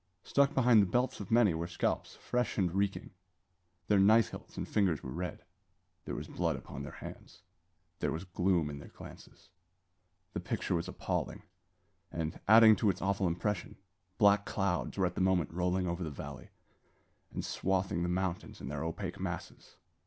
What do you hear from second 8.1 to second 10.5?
was gloom in their glances. The